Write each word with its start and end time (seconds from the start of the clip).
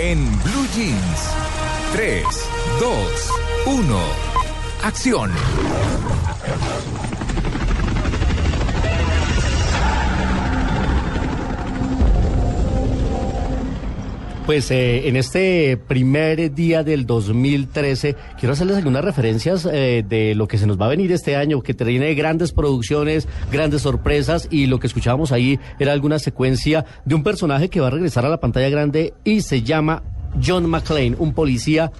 En 0.00 0.24
Blue 0.44 0.68
Jeans. 0.76 1.34
3, 1.92 2.24
2, 2.78 3.30
1. 3.66 3.98
Acción. 4.84 5.32
Pues 14.48 14.70
eh, 14.70 15.08
en 15.08 15.16
este 15.16 15.76
primer 15.76 16.54
día 16.54 16.82
del 16.82 17.04
2013 17.04 18.16
quiero 18.40 18.54
hacerles 18.54 18.78
algunas 18.78 19.04
referencias 19.04 19.68
eh, 19.70 20.02
de 20.08 20.34
lo 20.34 20.48
que 20.48 20.56
se 20.56 20.66
nos 20.66 20.80
va 20.80 20.86
a 20.86 20.88
venir 20.88 21.12
este 21.12 21.36
año, 21.36 21.60
que 21.60 21.74
tiene 21.74 22.14
grandes 22.14 22.52
producciones, 22.52 23.28
grandes 23.52 23.82
sorpresas 23.82 24.48
y 24.50 24.64
lo 24.64 24.80
que 24.80 24.86
escuchábamos 24.86 25.32
ahí 25.32 25.60
era 25.78 25.92
alguna 25.92 26.18
secuencia 26.18 26.86
de 27.04 27.14
un 27.14 27.24
personaje 27.24 27.68
que 27.68 27.80
va 27.80 27.88
a 27.88 27.90
regresar 27.90 28.24
a 28.24 28.30
la 28.30 28.40
pantalla 28.40 28.70
grande 28.70 29.12
y 29.22 29.42
se 29.42 29.60
llama 29.60 30.02
John 30.44 30.66
McClane, 30.66 31.14
un 31.18 31.32
policía 31.32 31.90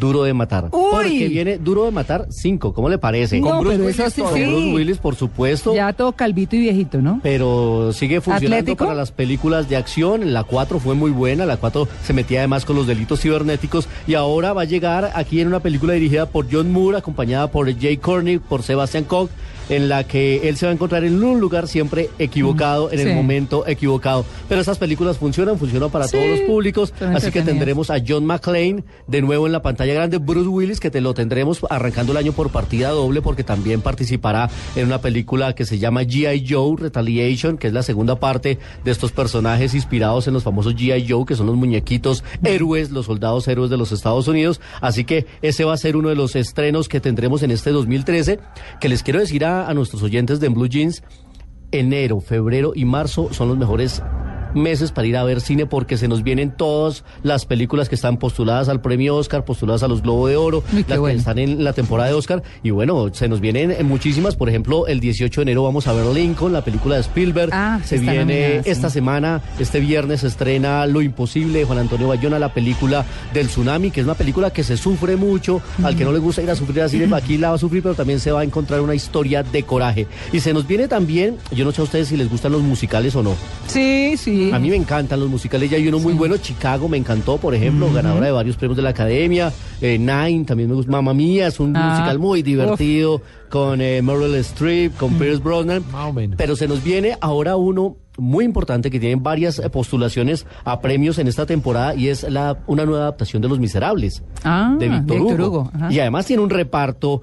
duro 0.00 0.22
de 0.22 0.34
matar. 0.34 0.68
Uy. 0.72 0.88
Porque 0.90 1.28
viene 1.28 1.58
duro 1.58 1.84
de 1.84 1.90
matar 1.90 2.26
5, 2.30 2.72
¿cómo 2.72 2.88
le 2.88 2.98
parece? 2.98 3.40
No, 3.40 3.48
Con 3.48 3.60
Bruce 3.60 3.76
pero 3.76 3.86
Willis, 3.88 4.14
sí, 4.14 4.20
con 4.22 4.34
sí. 4.34 4.44
Bruce 4.44 4.74
Willis, 4.74 4.98
por 4.98 5.14
supuesto. 5.14 5.74
Ya 5.74 5.92
todo 5.92 6.12
calvito 6.12 6.56
y 6.56 6.60
viejito, 6.60 7.00
¿no? 7.00 7.20
Pero 7.22 7.92
sigue 7.92 8.20
funcionando 8.20 8.56
¿Atlético? 8.56 8.84
para 8.84 8.96
las 8.96 9.12
películas 9.12 9.68
de 9.68 9.76
acción. 9.76 10.32
La 10.32 10.44
4 10.44 10.78
fue 10.80 10.94
muy 10.94 11.10
buena. 11.10 11.46
La 11.46 11.56
4 11.56 11.88
se 12.04 12.12
metía 12.12 12.40
además 12.40 12.64
con 12.64 12.76
los 12.76 12.86
delitos 12.86 13.20
cibernéticos. 13.20 13.88
Y 14.06 14.14
ahora 14.14 14.52
va 14.52 14.62
a 14.62 14.64
llegar 14.64 15.12
aquí 15.14 15.40
en 15.40 15.48
una 15.48 15.60
película 15.60 15.92
dirigida 15.94 16.26
por 16.26 16.46
John 16.50 16.72
Moore, 16.72 16.98
acompañada 16.98 17.50
por 17.50 17.72
Jay 17.78 17.96
Courtney, 17.96 18.38
por 18.38 18.62
Sebastian 18.62 19.04
Koch, 19.04 19.30
en 19.68 19.88
la 19.88 20.04
que 20.04 20.48
él 20.48 20.56
se 20.56 20.66
va 20.66 20.70
a 20.70 20.74
encontrar 20.74 21.04
en 21.04 21.22
un 21.22 21.40
lugar 21.40 21.68
siempre 21.68 22.10
equivocado, 22.18 22.90
en 22.90 22.98
sí. 22.98 23.08
el 23.08 23.14
momento 23.14 23.66
equivocado. 23.66 24.24
Pero 24.48 24.60
estas 24.60 24.78
películas 24.78 25.18
funcionan, 25.18 25.58
funcionan 25.58 25.90
para 25.90 26.06
Sí, 26.08 26.16
todos 26.16 26.28
los 26.28 26.40
públicos. 26.40 26.92
Así 27.14 27.30
que 27.30 27.42
tendremos 27.42 27.90
a 27.90 27.96
John 28.06 28.24
McClane 28.26 28.84
de 29.06 29.22
nuevo 29.22 29.46
en 29.46 29.52
la 29.52 29.62
pantalla 29.62 29.94
grande. 29.94 30.18
Bruce 30.18 30.48
Willis, 30.48 30.80
que 30.80 30.90
te 30.90 31.00
lo 31.00 31.14
tendremos 31.14 31.60
arrancando 31.70 32.12
el 32.12 32.18
año 32.18 32.32
por 32.32 32.50
partida 32.50 32.90
doble, 32.90 33.22
porque 33.22 33.44
también 33.44 33.80
participará 33.80 34.50
en 34.76 34.86
una 34.86 35.00
película 35.00 35.54
que 35.54 35.64
se 35.64 35.78
llama 35.78 36.02
G.I. 36.02 36.46
Joe 36.48 36.76
Retaliation, 36.78 37.58
que 37.58 37.68
es 37.68 37.72
la 37.72 37.82
segunda 37.82 38.18
parte 38.20 38.58
de 38.84 38.90
estos 38.90 39.12
personajes 39.12 39.74
inspirados 39.74 40.26
en 40.28 40.34
los 40.34 40.42
famosos 40.42 40.74
G.I. 40.74 41.06
Joe, 41.08 41.26
que 41.26 41.34
son 41.34 41.46
los 41.46 41.56
muñequitos 41.56 42.24
héroes, 42.44 42.90
los 42.90 43.06
soldados 43.06 43.46
héroes 43.48 43.70
de 43.70 43.76
los 43.76 43.92
Estados 43.92 44.28
Unidos. 44.28 44.60
Así 44.80 45.04
que 45.04 45.26
ese 45.42 45.64
va 45.64 45.74
a 45.74 45.76
ser 45.76 45.96
uno 45.96 46.08
de 46.08 46.14
los 46.14 46.36
estrenos 46.36 46.88
que 46.88 47.00
tendremos 47.00 47.42
en 47.42 47.50
este 47.50 47.70
2013, 47.70 48.38
que 48.80 48.88
les 48.88 49.02
quiero 49.02 49.20
decir 49.20 49.44
a, 49.44 49.57
a 49.66 49.74
nuestros 49.74 50.02
oyentes 50.02 50.40
de 50.40 50.48
Blue 50.48 50.68
Jeans, 50.68 51.02
enero, 51.72 52.20
febrero 52.20 52.72
y 52.74 52.84
marzo 52.84 53.32
son 53.32 53.48
los 53.48 53.58
mejores 53.58 54.02
meses 54.54 54.92
para 54.92 55.06
ir 55.06 55.16
a 55.16 55.24
ver 55.24 55.40
cine 55.40 55.66
porque 55.66 55.96
se 55.96 56.08
nos 56.08 56.22
vienen 56.22 56.50
todas 56.50 57.04
las 57.22 57.44
películas 57.46 57.88
que 57.88 57.94
están 57.94 58.16
postuladas 58.18 58.68
al 58.68 58.80
premio 58.80 59.16
Oscar, 59.16 59.44
postuladas 59.44 59.82
a 59.82 59.88
los 59.88 60.02
Globo 60.02 60.26
de 60.28 60.36
Oro, 60.36 60.62
las 60.86 60.98
bueno. 60.98 61.14
que 61.14 61.18
están 61.18 61.38
en 61.38 61.64
la 61.64 61.72
temporada 61.72 62.08
de 62.08 62.14
Oscar 62.14 62.42
y 62.62 62.70
bueno, 62.70 63.08
se 63.12 63.28
nos 63.28 63.40
vienen 63.40 63.70
eh, 63.70 63.82
muchísimas, 63.82 64.36
por 64.36 64.48
ejemplo, 64.48 64.86
el 64.86 65.00
18 65.00 65.40
de 65.40 65.42
enero 65.42 65.62
vamos 65.62 65.86
a 65.86 65.92
ver 65.92 66.06
Lincoln, 66.06 66.52
la 66.52 66.62
película 66.64 66.96
de 66.96 67.02
Spielberg, 67.02 67.50
Ah, 67.52 67.80
se 67.84 67.98
viene 67.98 68.18
nominada, 68.24 68.62
sí. 68.64 68.70
esta 68.70 68.90
semana, 68.90 69.42
este 69.58 69.80
viernes 69.80 70.20
se 70.20 70.28
estrena 70.28 70.86
Lo 70.86 71.02
Imposible 71.02 71.60
de 71.60 71.64
Juan 71.64 71.78
Antonio 71.78 72.08
Bayona, 72.08 72.38
la 72.38 72.52
película 72.54 73.04
del 73.32 73.48
tsunami, 73.48 73.90
que 73.90 74.00
es 74.00 74.04
una 74.06 74.14
película 74.14 74.50
que 74.52 74.62
se 74.62 74.76
sufre 74.76 75.16
mucho, 75.16 75.60
al 75.82 75.96
que 75.96 76.04
no 76.04 76.12
le 76.12 76.18
gusta 76.18 76.42
ir 76.42 76.50
a 76.50 76.56
sufrir 76.56 76.82
al 76.82 76.90
cine, 76.90 77.08
aquí 77.14 77.38
la 77.38 77.50
va 77.50 77.54
a 77.56 77.58
sufrir, 77.58 77.82
pero 77.82 77.94
también 77.94 78.20
se 78.20 78.30
va 78.30 78.40
a 78.40 78.44
encontrar 78.44 78.80
una 78.80 78.94
historia 78.94 79.42
de 79.42 79.62
coraje. 79.62 80.06
Y 80.32 80.40
se 80.40 80.52
nos 80.52 80.66
viene 80.66 80.88
también, 80.88 81.36
yo 81.52 81.64
no 81.64 81.72
sé 81.72 81.80
a 81.80 81.84
ustedes 81.84 82.08
si 82.08 82.16
les 82.16 82.28
gustan 82.30 82.52
los 82.52 82.62
musicales 82.62 83.14
o 83.16 83.22
no. 83.22 83.34
Sí, 83.66 84.14
sí. 84.16 84.37
A 84.52 84.58
mí 84.58 84.70
me 84.70 84.76
encantan 84.76 85.20
los 85.20 85.28
musicales, 85.28 85.70
ya 85.70 85.76
hay 85.76 85.86
uno 85.88 85.98
muy 85.98 86.12
bueno, 86.14 86.36
Chicago 86.36 86.88
me 86.88 86.96
encantó, 86.96 87.36
por 87.38 87.54
ejemplo, 87.54 87.92
ganadora 87.92 88.26
de 88.26 88.32
varios 88.32 88.56
premios 88.56 88.76
de 88.76 88.82
la 88.82 88.90
Academia, 88.90 89.52
eh, 89.80 89.98
Nine 89.98 90.44
también 90.44 90.68
me 90.68 90.74
gusta, 90.76 90.90
Mamma 90.92 91.14
Mía 91.14 91.46
es 91.48 91.60
un 91.60 91.76
Ah, 91.76 91.90
musical 91.90 92.18
muy 92.18 92.42
divertido, 92.42 93.20
con 93.50 93.80
eh, 93.80 94.00
Meryl 94.02 94.34
Streep, 94.36 94.96
con 94.96 95.14
Pierce 95.14 95.42
Brosnan, 95.42 95.82
Más 95.92 96.10
o 96.10 96.12
menos. 96.12 96.36
pero 96.36 96.56
se 96.56 96.66
nos 96.68 96.82
viene 96.82 97.16
ahora 97.20 97.56
uno 97.56 97.96
muy 98.16 98.44
importante 98.44 98.90
que 98.90 98.98
tiene 98.98 99.14
varias 99.20 99.58
eh, 99.60 99.70
postulaciones 99.70 100.44
a 100.64 100.80
premios 100.80 101.18
en 101.18 101.28
esta 101.28 101.46
temporada 101.46 101.94
y 101.94 102.08
es 102.08 102.24
la 102.24 102.58
una 102.66 102.84
nueva 102.84 103.02
adaptación 103.02 103.40
de 103.42 103.48
Los 103.48 103.60
Miserables 103.60 104.22
Ah, 104.44 104.74
de 104.78 104.88
Víctor 104.88 105.40
Hugo. 105.40 105.70
Y 105.88 106.00
además 106.00 106.26
tiene 106.26 106.42
un 106.42 106.50
reparto 106.50 107.22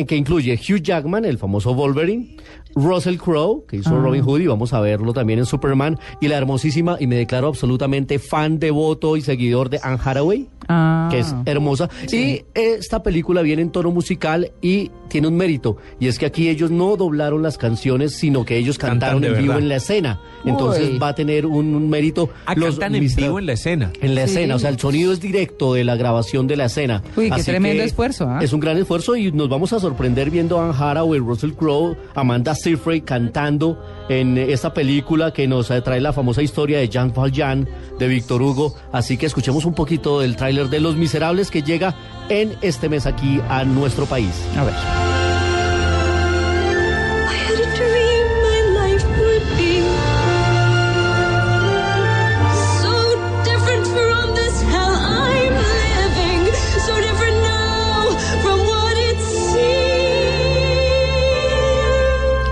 en 0.00 0.06
que 0.06 0.16
incluye 0.16 0.54
Hugh 0.54 0.80
Jackman, 0.82 1.24
el 1.24 1.38
famoso 1.38 1.74
Wolverine, 1.74 2.36
Russell 2.74 3.16
Crowe, 3.16 3.64
que 3.68 3.76
hizo 3.78 3.96
Ah. 3.96 4.00
Robin 4.00 4.22
Hood 4.22 4.40
y 4.40 4.46
vamos 4.46 4.72
a 4.72 4.80
verlo 4.80 5.12
también 5.12 5.38
en 5.38 5.46
Superman, 5.46 5.98
y 6.20 6.28
la 6.28 6.36
hermosísima, 6.36 6.96
y 7.00 7.06
me 7.06 7.16
declaro 7.16 7.48
absolutamente 7.48 8.18
fan 8.18 8.58
devoto 8.58 9.16
y 9.16 9.22
seguidor 9.22 9.70
de 9.70 9.80
Anne 9.82 9.98
Hathaway, 10.04 10.48
Ah. 10.68 11.08
que 11.10 11.20
es 11.20 11.34
hermosa. 11.44 11.88
Y 12.12 12.44
esta 12.54 13.02
película 13.02 13.42
viene 13.42 13.62
en 13.62 13.70
tono 13.70 13.90
musical 13.90 14.52
y 14.60 14.90
tiene 15.08 15.28
un 15.28 15.36
mérito, 15.36 15.76
y 16.00 16.08
es 16.08 16.18
que 16.18 16.26
aquí 16.26 16.48
ellos 16.48 16.70
no 16.70 16.96
doblaron 16.96 17.40
las 17.42 17.58
canciones, 17.58 18.14
sino 18.14 18.44
que 18.44 18.56
ellos 18.56 18.76
cantaron 18.76 19.22
en 19.24 19.38
vivo 19.38 19.54
en 19.54 19.68
la 19.68 19.76
escena. 19.76 20.20
Entonces 20.44 20.90
Uy. 20.90 20.98
va 20.98 21.08
a 21.08 21.14
tener 21.14 21.46
un, 21.46 21.74
un 21.74 21.88
mérito. 21.88 22.28
Ah, 22.44 22.54
Los 22.56 22.78
cantan 22.78 22.96
en 22.96 23.14
vivo 23.14 23.38
en 23.38 23.46
la 23.46 23.52
escena. 23.52 23.92
en 24.00 24.14
la 24.14 24.26
Sí. 24.26 24.32
escena, 24.34 24.56
o 24.56 24.58
sea, 24.58 24.70
el 24.70 24.78
sonido 24.80 25.12
es 25.12 25.20
directo 25.20 25.74
de 25.74 25.84
la 25.84 25.94
grabación 25.96 26.46
de 26.48 26.56
la 26.56 26.64
escena. 26.66 27.02
Uy, 27.16 27.28
qué 27.28 27.34
Así 27.36 27.44
tremendo 27.44 27.82
que 27.82 27.86
esfuerzo, 27.88 28.28
¿ah? 28.28 28.40
Es 28.42 28.52
un 28.52 28.60
gran 28.60 28.76
esfuerzo 28.76 29.14
y 29.16 29.30
nos 29.32 29.48
vamos 29.48 29.72
a 29.72 29.78
sorprender 29.80 30.30
viendo 30.30 30.58
a 30.58 30.64
Anne 30.68 30.74
Hathaway, 30.78 31.20
Russell 31.20 31.52
Crowe, 31.52 31.96
Amanda 32.14 32.54
Seyfried 32.54 33.04
cantando 33.04 33.80
en 34.08 34.36
esta 34.38 34.74
película 34.74 35.32
que 35.32 35.46
nos 35.46 35.70
eh, 35.70 35.80
trae 35.82 36.00
la 36.00 36.12
famosa 36.12 36.42
historia 36.42 36.78
de 36.78 36.88
Jean 36.88 37.12
Valjean 37.14 37.68
de 37.98 38.08
Víctor 38.08 38.42
Hugo. 38.42 38.74
Así 38.92 39.16
que 39.16 39.26
escuchemos 39.26 39.64
un 39.64 39.74
poquito 39.74 40.20
del 40.20 40.36
tráiler 40.56 40.70
de 40.70 40.80
Los 40.80 40.96
Miserables 40.96 41.50
que 41.50 41.62
llega 41.62 41.94
en 42.28 42.56
este 42.62 42.88
mes 42.88 43.06
aquí 43.06 43.40
a 43.48 43.64
nuestro 43.64 44.06
país. 44.06 44.32
A 44.56 44.64
ver. 44.64 44.74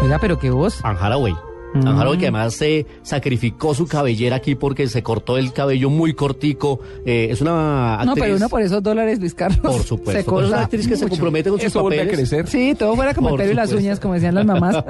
Oiga, 0.02 0.18
pero 0.18 0.38
qué 0.38 0.50
voz. 0.50 0.84
Anne 0.84 0.98
Hathaway. 1.00 1.53
Hathaway 1.74 2.18
que 2.18 2.26
además 2.26 2.54
se 2.54 2.86
sacrificó 3.02 3.74
su 3.74 3.86
cabellera 3.86 4.36
aquí 4.36 4.54
porque 4.54 4.86
se 4.88 5.02
cortó 5.02 5.38
el 5.38 5.52
cabello 5.52 5.90
muy 5.90 6.14
cortico. 6.14 6.80
Eh, 7.04 7.28
es 7.30 7.40
una 7.40 7.94
actriz... 7.94 8.06
No, 8.06 8.14
pero 8.14 8.36
uno 8.36 8.48
por 8.48 8.62
esos 8.62 8.82
dólares, 8.82 9.18
Luis 9.20 9.34
Carlos. 9.34 9.60
Por 9.60 9.72
Se 9.82 9.88
supuesto. 9.88 10.18
Es 10.20 10.24
corta 10.26 10.48
una 10.48 10.60
actriz 10.62 10.86
que 10.88 10.96
se 10.96 11.08
compromete 11.08 11.50
con 11.50 11.58
sus 11.58 11.66
Eso 11.68 11.82
vuelve 11.82 12.00
a 12.00 12.04
papeles. 12.04 12.28
crecer. 12.30 12.46
Sí, 12.48 12.74
todo 12.78 12.94
fuera 12.96 13.14
como 13.14 13.30
el 13.30 13.36
pelo 13.36 13.52
y 13.52 13.54
las 13.54 13.72
uñas, 13.72 14.00
como 14.00 14.14
decían 14.14 14.34
las 14.34 14.46
mamás. 14.46 14.76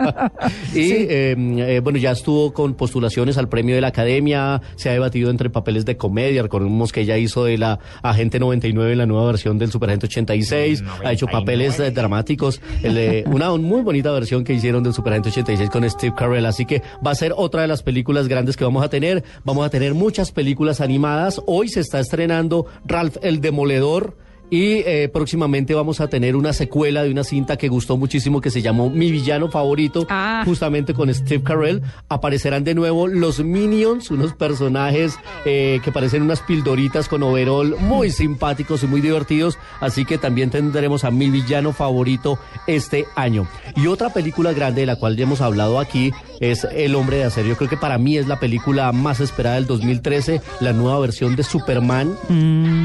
Y 0.75 0.89
Sí. 0.89 0.93
eh, 1.09 1.37
eh, 1.39 1.81
bueno, 1.83 1.99
ya 1.99 2.11
estuvo 2.12 2.53
con 2.53 2.75
postulaciones 2.75 3.39
al 3.39 3.49
premio 3.49 3.75
de 3.75 3.81
la 3.81 3.89
Academia, 3.89 4.61
se 4.77 4.89
ha 4.91 4.93
debatido 4.93 5.31
entre 5.31 5.50
papeles 5.50 5.84
de 5.84 5.97
comedia, 5.97 6.43
recordemos 6.43 6.93
que 6.93 7.03
ella 7.03 7.17
hizo 7.17 7.44
de 7.44 7.58
la 7.58 7.79
Agente 8.03 8.38
99 8.41 8.93
en 8.93 8.99
la 8.99 9.06
nueva 9.06 9.26
versión 9.26 9.58
del 9.58 9.70
Superagente 9.70 10.06
86, 10.06 10.82
ha 11.05 11.12
hecho 11.12 11.26
papeles 11.26 11.79
eh, 11.81 11.91
dramáticos, 11.91 12.61
el, 12.82 12.99
eh, 12.99 13.25
una 13.26 13.50
muy 13.56 13.82
bonita 13.82 14.11
versión 14.11 14.43
que 14.44 14.53
hicieron 14.55 14.82
del 14.82 14.93
Superagente 14.94 15.29
86 15.31 15.70
con 15.70 15.88
Steve 15.88 16.14
Carell, 16.17 16.47
así 16.47 16.64
que 16.67 16.74
va 17.05 17.11
a 17.11 17.15
ser 17.15 17.32
otra 17.37 17.62
de 17.62 17.69
las 17.69 17.82
películas 17.82 18.29
grandes 18.29 18.56
que 18.56 18.65
vamos 18.65 18.85
a 18.85 18.88
tener, 18.88 19.25
vamos 19.44 19.67
a 19.67 19.71
tener 19.71 19.94
muchas 19.94 20.32
películas 20.32 20.81
animadas, 20.81 21.41
hoy 21.47 21.69
se 21.69 21.81
está 21.81 22.00
estrenando 22.00 22.67
Ralph 22.87 23.17
el 23.23 23.41
Demoledor, 23.41 24.17
Y 24.50 24.82
eh, 24.87 25.08
próximamente 25.12 25.75
vamos 25.75 26.00
a 26.00 26.08
tener 26.08 26.37
una 26.37 26.52
secuela 26.52 27.02
de 27.02 27.11
una 27.11 27.25
cinta 27.25 27.56
que 27.56 27.69
gustó 27.69 27.96
muchísimo 27.96 28.41
que 28.41 28.50
se 28.50 28.62
llamó 28.62 28.91
Mi 28.91 29.11
villano 29.11 29.50
favorito, 29.50 30.06
Ah. 30.11 30.43
justamente 30.44 30.94
con 30.94 31.12
Steve 31.12 31.43
Carell. 31.43 31.82
Aparecerán 32.08 32.62
de 32.62 32.75
nuevo 32.75 33.08
los 33.08 33.41
Minions, 33.43 34.11
unos 34.11 34.35
personajes 34.35 35.19
eh, 35.44 35.81
que 35.82 35.91
parecen 35.93 36.23
unas 36.23 36.41
pildoritas 36.43 37.08
con 37.08 37.23
overol 37.23 37.76
muy 37.81 38.11
simpáticos 38.11 38.82
y 38.82 38.87
muy 38.87 39.00
divertidos. 39.00 39.58
Así 39.81 40.05
que 40.05 40.19
también 40.19 40.50
tendremos 40.50 41.05
a 41.05 41.11
Mi 41.11 41.31
villano 41.31 41.73
favorito 41.73 42.38
este 42.67 43.06
año. 43.17 43.49
Y 43.76 43.87
otra 43.88 44.11
película 44.12 44.52
grande 44.52 44.82
de 44.82 44.87
la 44.87 44.96
cual 44.96 45.17
ya 45.17 45.25
hemos 45.25 45.41
hablado 45.41 45.81
aquí 45.81 46.12
es 46.41 46.64
El 46.64 46.94
hombre 46.94 47.17
de 47.19 47.25
acero. 47.25 47.49
Yo 47.49 47.56
creo 47.56 47.70
que 47.70 47.76
para 47.76 47.99
mí 47.99 48.19
es 48.19 48.29
la 48.29 48.38
película 48.38 48.93
más 48.93 49.20
esperada 49.20 49.56
del 49.56 49.67
2013, 49.67 50.41
la 50.61 50.73
nueva 50.73 50.99
versión 51.00 51.35
de 51.35 51.43
Superman 51.43 52.14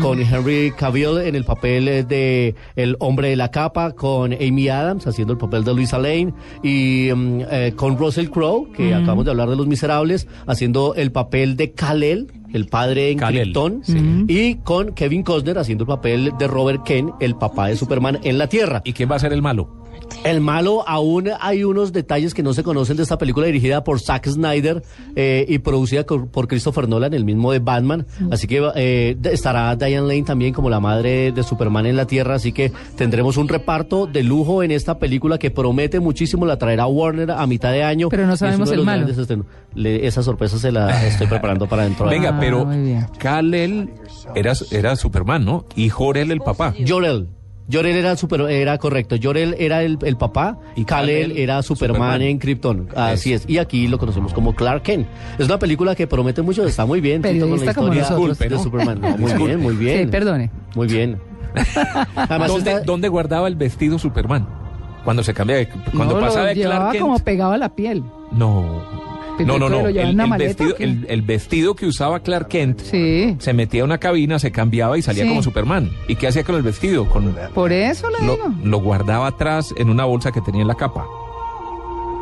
con 0.01 0.19
Henry 0.21 0.71
Cavill 0.75 1.19
en 1.19 1.35
el 1.35 1.43
papel 1.49 2.07
de 2.07 2.53
El 2.75 2.95
hombre 2.99 3.29
de 3.29 3.35
la 3.35 3.49
capa, 3.49 3.93
con 3.93 4.33
Amy 4.33 4.69
Adams 4.69 5.07
haciendo 5.07 5.33
el 5.33 5.39
papel 5.39 5.63
de 5.63 5.73
Luisa 5.73 5.97
Lane 5.97 6.31
y 6.61 7.09
mm, 7.13 7.41
eh, 7.49 7.73
con 7.75 7.97
Russell 7.97 8.29
Crowe, 8.29 8.71
que 8.71 8.93
acabamos 8.93 9.25
de 9.25 9.31
hablar 9.31 9.49
de 9.49 9.55
Los 9.55 9.65
Miserables, 9.65 10.27
haciendo 10.45 10.93
el 10.93 11.11
papel 11.11 11.57
de 11.57 11.71
Kal-El, 11.71 12.31
el 12.53 12.67
padre 12.67 13.11
en 13.11 13.17
Krypton, 13.17 13.81
y 14.27 14.55
con 14.55 14.93
Kevin 14.93 15.23
Costner 15.23 15.57
haciendo 15.57 15.85
el 15.85 15.87
papel 15.87 16.33
de 16.37 16.47
Robert 16.47 16.83
Kent, 16.83 17.13
el 17.19 17.35
papá 17.35 17.67
de 17.67 17.75
Superman 17.75 18.19
en 18.23 18.37
la 18.37 18.47
Tierra. 18.47 18.81
¿Y 18.85 18.93
quién 18.93 19.09
va 19.09 19.15
a 19.15 19.19
ser 19.19 19.33
el 19.33 19.41
malo? 19.41 19.79
El 20.25 20.41
malo, 20.41 20.83
aún 20.87 21.29
hay 21.39 21.63
unos 21.63 21.93
detalles 21.93 22.33
que 22.33 22.43
no 22.43 22.53
se 22.53 22.61
conocen 22.61 22.97
de 22.97 23.03
esta 23.03 23.17
película 23.17 23.45
dirigida 23.47 23.83
por 23.85 23.99
Zack 24.01 24.27
Snyder 24.27 24.83
eh, 25.15 25.45
y 25.47 25.59
producida 25.59 26.03
por 26.05 26.47
Christopher 26.47 26.89
Nolan, 26.89 27.13
el 27.13 27.23
mismo 27.23 27.51
de 27.53 27.59
Batman. 27.59 28.05
Así 28.29 28.45
que 28.45 28.61
eh, 28.75 29.17
estará 29.23 29.75
Diane 29.77 30.07
Lane 30.07 30.23
también 30.23 30.53
como 30.53 30.69
la 30.69 30.79
madre 30.81 31.31
de 31.31 31.41
Superman 31.41 31.85
en 31.85 31.95
la 31.95 32.05
Tierra. 32.05 32.35
Así 32.35 32.51
que 32.51 32.71
tendremos 32.97 33.37
un 33.37 33.47
reparto 33.47 34.07
de 34.07 34.23
lujo 34.23 34.61
en 34.61 34.71
esta 34.71 34.99
película 34.99 35.37
que 35.37 35.51
promete 35.51 35.99
muchísimo. 36.01 36.45
La 36.45 36.57
traerá 36.57 36.85
Warner 36.85 37.31
a 37.31 37.47
mitad 37.47 37.71
de 37.71 37.83
año. 37.83 38.09
Pero 38.09 38.27
no 38.27 38.35
sabemos 38.35 38.67
de 38.69 38.75
el 38.75 38.77
los 38.79 38.85
malo. 38.85 39.07
Le- 39.73 40.05
esa 40.05 40.21
sorpresa 40.21 40.59
se 40.59 40.71
la 40.71 41.07
estoy 41.07 41.27
preparando 41.27 41.67
para 41.67 41.83
dentro 41.83 42.07
de 42.07 42.15
Venga, 42.15 42.29
Ah, 42.35 42.37
pero. 42.39 42.67
Kal-El 43.19 43.89
era, 44.35 44.53
era 44.71 44.95
Superman, 44.95 45.45
¿no? 45.45 45.65
Y 45.75 45.89
Jor-El 45.89 46.31
el 46.31 46.41
papá. 46.41 46.73
Jorel. 46.87 47.29
Jorel 47.71 47.95
era 47.95 48.15
super, 48.15 48.41
era 48.41 48.77
correcto. 48.77 49.15
Jorel 49.21 49.55
era 49.59 49.83
el, 49.83 49.97
el 50.03 50.17
papá 50.17 50.57
y 50.75 50.85
Kal-El 50.85 51.27
Kal-El, 51.27 51.37
era 51.37 51.61
Superman, 51.61 51.95
Superman. 51.97 52.21
en 52.23 52.39
Krypton. 52.39 52.89
Así 52.95 53.33
es. 53.33 53.43
Y 53.47 53.57
aquí 53.59 53.87
lo 53.87 53.97
conocemos 53.99 54.33
como 54.33 54.55
Clark 54.55 54.81
Kent. 54.83 55.07
Es 55.37 55.45
una 55.45 55.59
película 55.59 55.93
que 55.95 56.07
promete 56.07 56.41
mucho, 56.41 56.65
está 56.65 56.85
muy 56.85 56.99
bien. 57.01 57.21
Tito, 57.21 57.47
con 57.47 57.51
la 57.51 57.73
Periodista 57.73 57.73
como 57.75 57.93
historia 57.93 58.09
nosotros. 58.17 58.39
de 58.39 58.59
Superman. 58.63 59.01
No, 59.01 59.17
muy 59.17 59.33
bien, 59.33 59.59
muy 59.59 59.75
bien. 59.75 60.05
Sí, 60.05 60.11
perdone. 60.11 60.49
Muy 60.75 60.87
bien. 60.87 61.19
Además 62.15 62.47
¿Dónde, 62.49 62.71
está- 62.71 62.83
dónde 62.83 63.07
guardaba 63.07 63.47
el 63.47 63.55
vestido 63.55 63.97
Superman? 63.99 64.47
Cuando 65.03 65.23
se 65.23 65.33
cambia 65.33 65.55
de, 65.57 65.67
cuando 65.95 66.15
no, 66.15 66.19
pasaba 66.21 66.41
lo 66.43 66.47
de 66.49 66.55
Clark 66.55 66.71
llevaba 66.73 66.91
Kent. 66.91 67.01
como 67.03 67.19
pegado 67.19 67.51
a 67.53 67.57
la 67.57 67.69
piel. 67.75 68.03
No. 68.31 68.81
No, 69.45 69.57
no, 69.59 69.69
no. 69.69 69.87
El, 69.87 69.97
el 69.97 70.29
vestido, 70.37 70.71
¿o 70.71 70.75
qué? 70.75 70.83
el, 70.83 71.05
el 71.09 71.21
vestido 71.21 71.75
que 71.75 71.85
usaba 71.85 72.19
Clark 72.21 72.47
Kent 72.47 72.79
Sí. 72.81 73.35
se 73.39 73.53
metía 73.53 73.81
a 73.81 73.85
una 73.85 73.97
cabina, 73.97 74.39
se 74.39 74.51
cambiaba 74.51 74.97
y 74.97 75.01
salía 75.01 75.23
Sí. 75.23 75.29
como 75.29 75.43
Superman. 75.43 75.89
¿Y 76.07 76.15
qué 76.15 76.27
hacía 76.27 76.43
con 76.43 76.55
el 76.55 76.61
vestido? 76.63 77.07
Con, 77.09 77.35
Por 77.53 77.71
eso 77.71 78.09
le 78.09 78.25
lo, 78.25 78.35
digo. 78.35 78.53
lo 78.63 78.79
guardaba 78.79 79.27
atrás 79.27 79.73
en 79.77 79.89
una 79.89 80.05
bolsa 80.05 80.31
que 80.31 80.41
tenía 80.41 80.61
en 80.61 80.67
la 80.67 80.75
capa. 80.75 81.05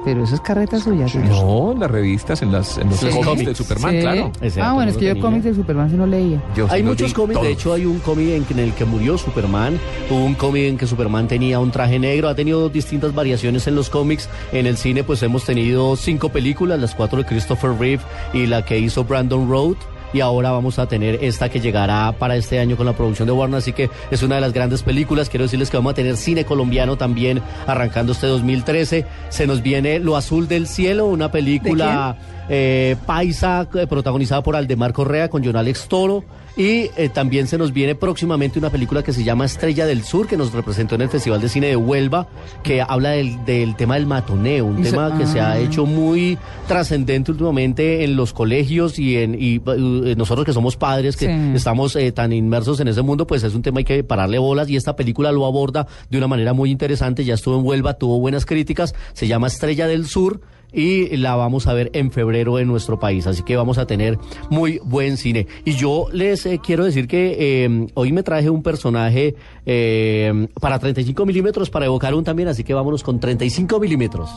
Pero 0.07 0.23
eso 0.23 0.35
es 0.35 0.39
carreta 0.41 0.79
suya. 0.79 1.05
señor. 1.09 1.27
No, 1.27 1.71
en 1.73 1.81
las 1.81 1.91
revistas, 1.91 2.41
en, 2.41 2.49
las, 2.53 2.77
en 2.77 2.89
los 2.89 2.97
Sí. 2.97 3.07
cómics 3.25 3.45
de 3.45 3.55
Superman, 3.55 3.91
Sí. 3.93 3.99
claro. 3.99 4.31
Ah, 4.61 4.71
bueno, 4.71 4.85
no 4.85 4.91
es 4.91 4.95
que 4.97 5.05
yo 5.13 5.19
cómics 5.19 5.43
de 5.43 5.53
Superman 5.53 5.89
sí 5.89 5.97
no 5.97 6.05
leía. 6.07 6.41
Yo 6.55 6.65
Hay 6.69 6.81
muchos 6.81 7.13
cómics, 7.13 7.41
de 7.41 7.51
hecho 7.51 7.73
hay 7.73 7.85
un 7.85 7.99
cómic 7.99 8.29
en, 8.29 8.45
que- 8.45 8.53
en 8.53 8.59
el 8.59 8.71
que 8.73 8.85
murió 8.85 9.17
Superman, 9.17 9.77
hubo 10.09 10.23
un 10.23 10.35
cómic 10.35 10.63
en 10.63 10.77
que 10.77 10.87
Superman 10.87 11.27
tenía 11.27 11.59
un 11.59 11.71
traje 11.71 11.99
negro, 11.99 12.29
ha 12.29 12.35
tenido 12.35 12.69
distintas 12.69 13.13
variaciones 13.13 13.67
en 13.67 13.75
los 13.75 13.89
cómics, 13.89 14.29
en 14.53 14.65
el 14.65 14.77
cine 14.77 15.03
pues 15.03 15.21
hemos 15.23 15.43
tenido 15.43 15.97
cinco 15.97 16.29
películas, 16.29 16.79
las 16.79 16.95
cuatro 16.95 17.17
de 17.17 17.25
Christopher 17.25 17.71
Reeve 17.77 18.01
y 18.33 18.45
la 18.45 18.63
que 18.63 18.79
hizo 18.79 19.03
Brandon 19.03 19.49
Road. 19.49 19.75
Y 20.13 20.21
ahora 20.21 20.51
vamos 20.51 20.79
a 20.79 20.87
tener 20.87 21.23
esta 21.23 21.49
que 21.49 21.59
llegará 21.59 22.13
para 22.17 22.35
este 22.35 22.59
año 22.59 22.77
con 22.77 22.85
la 22.85 22.93
producción 22.93 23.27
de 23.27 23.33
Warner, 23.33 23.57
así 23.57 23.73
que 23.73 23.89
es 24.11 24.23
una 24.23 24.35
de 24.35 24.41
las 24.41 24.53
grandes 24.53 24.83
películas. 24.83 25.29
Quiero 25.29 25.43
decirles 25.43 25.69
que 25.69 25.77
vamos 25.77 25.91
a 25.91 25.95
tener 25.95 26.17
cine 26.17 26.45
colombiano 26.45 26.97
también 26.97 27.41
arrancando 27.65 28.13
este 28.13 28.27
2013. 28.27 29.05
Se 29.29 29.47
nos 29.47 29.61
viene 29.61 29.99
Lo 29.99 30.15
Azul 30.15 30.47
del 30.47 30.67
Cielo, 30.67 31.05
una 31.07 31.31
película 31.31 32.15
eh, 32.49 32.95
paisa 33.05 33.67
eh, 33.73 33.87
protagonizada 33.87 34.43
por 34.43 34.55
Aldemar 34.55 34.93
Correa 34.93 35.29
con 35.29 35.43
John 35.43 35.55
Alex 35.55 35.87
Toro. 35.87 36.23
Y 36.57 36.89
eh, 36.97 37.09
también 37.13 37.45
se 37.45 37.59
nos 37.59 37.71
viene 37.71 37.93
próximamente 37.93 38.57
una 38.57 38.71
película 38.71 39.03
que 39.03 39.13
se 39.13 39.23
llama 39.23 39.45
Estrella 39.45 39.85
del 39.85 40.03
Sur, 40.03 40.25
que 40.25 40.37
nos 40.37 40.53
representó 40.53 40.95
en 40.95 41.01
el 41.01 41.09
Festival 41.09 41.39
de 41.39 41.49
Cine 41.49 41.67
de 41.67 41.75
Huelva, 41.75 42.27
que 42.63 42.81
habla 42.81 43.11
del, 43.11 43.45
del 43.45 43.75
tema 43.75 43.93
del 43.93 44.07
matoneo, 44.07 44.65
un 44.65 44.81
tema 44.81 45.15
que 45.19 45.27
se 45.27 45.39
ha 45.39 45.51
ah. 45.51 45.59
hecho 45.59 45.85
muy 45.85 46.35
trascendente 46.67 47.29
últimamente 47.29 48.03
en 48.03 48.15
los 48.15 48.33
colegios 48.33 48.97
y 48.97 49.17
en 49.17 49.35
y, 49.39 49.57
eh, 49.57 50.15
nosotros 50.17 50.47
que 50.47 50.53
somos 50.53 50.75
padres, 50.77 51.15
que 51.15 51.27
Sí. 51.27 51.51
estamos 51.53 51.95
eh, 51.95 52.11
tan 52.11 52.33
inmersos 52.33 52.79
en 52.79 52.87
ese 52.87 53.03
mundo, 53.03 53.27
pues 53.27 53.43
es 53.43 53.53
un 53.53 53.61
tema 53.61 53.79
hay 53.79 53.83
que 53.83 54.03
pararle 54.03 54.39
bolas 54.39 54.67
y 54.67 54.77
esta 54.77 54.95
película 54.95 55.31
lo 55.31 55.45
aborda 55.45 55.85
de 56.09 56.17
una 56.17 56.27
manera 56.27 56.53
muy 56.53 56.71
interesante. 56.71 57.23
Ya 57.23 57.35
estuvo 57.35 57.59
en 57.59 57.65
Huelva, 57.65 57.99
tuvo 57.99 58.19
buenas 58.19 58.47
críticas, 58.47 58.95
se 59.13 59.27
llama 59.27 59.45
Estrella 59.45 59.85
del 59.85 60.07
Sur 60.07 60.41
y 60.73 61.15
la 61.17 61.35
vamos 61.35 61.67
a 61.67 61.73
ver 61.73 61.89
en 61.93 62.11
febrero 62.11 62.59
en 62.59 62.67
nuestro 62.67 62.99
país. 62.99 63.27
Así 63.27 63.43
que 63.43 63.55
vamos 63.55 63.77
a 63.77 63.87
tener 63.87 64.17
muy 64.49 64.79
buen 64.83 65.17
cine. 65.17 65.47
Y 65.65 65.73
yo 65.73 66.07
les 66.11 66.45
eh, 66.45 66.59
quiero 66.63 66.85
decir 66.85 67.07
que 67.07 67.35
eh, 67.39 67.87
hoy 67.93 68.11
me 68.11 68.23
traje 68.23 68.49
un 68.49 68.63
personaje 68.63 69.35
eh, 69.65 70.47
para 70.59 70.79
35 70.79 71.25
milímetros 71.25 71.69
para 71.69 71.85
evocar 71.85 72.13
un 72.13 72.23
también, 72.23 72.47
así 72.47 72.63
que 72.63 72.73
vámonos 72.73 73.03
con 73.03 73.19
35 73.19 73.79
milímetros. 73.79 74.29